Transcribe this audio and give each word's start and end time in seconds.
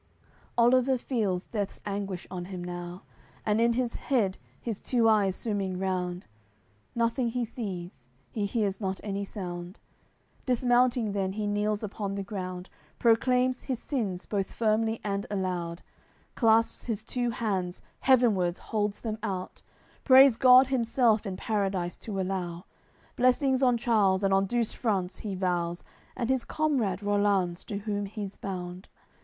CL 0.57 0.65
Oliver 0.65 0.97
feels 0.97 1.45
death's 1.45 1.79
anguish 1.85 2.25
on 2.31 2.45
him 2.45 2.63
now; 2.63 3.03
And 3.45 3.61
in 3.61 3.73
his 3.73 3.97
head 3.97 4.39
his 4.59 4.79
two 4.79 5.07
eyes 5.07 5.35
swimming 5.35 5.77
round; 5.77 6.25
Nothing 6.95 7.27
he 7.27 7.45
sees; 7.45 8.07
he 8.31 8.47
hears 8.47 8.81
not 8.81 8.99
any 9.03 9.23
sound; 9.23 9.79
Dismounting 10.47 11.11
then, 11.11 11.33
he 11.33 11.45
kneels 11.45 11.83
upon 11.83 12.15
the 12.15 12.23
ground, 12.23 12.67
Proclaims 12.97 13.61
his 13.61 13.77
sins 13.77 14.25
both 14.25 14.51
firmly 14.51 14.99
and 15.03 15.27
aloud, 15.29 15.83
Clasps 16.33 16.85
his 16.85 17.03
two 17.03 17.29
hands, 17.29 17.83
heavenwards 17.99 18.57
holds 18.57 19.01
them 19.01 19.19
out, 19.21 19.61
Prays 20.03 20.35
God 20.35 20.65
himself 20.65 21.27
in 21.27 21.37
Paradise 21.37 21.95
to 21.97 22.19
allow; 22.19 22.65
Blessings 23.17 23.61
on 23.61 23.77
Charles, 23.77 24.23
and 24.23 24.33
on 24.33 24.47
Douce 24.47 24.73
France 24.73 25.19
he 25.19 25.35
vows, 25.35 25.83
And 26.15 26.31
his 26.31 26.43
comrade, 26.43 27.03
Rollanz, 27.03 27.63
to 27.65 27.77
whom 27.77 28.07
he's 28.07 28.35
bound. 28.37 28.89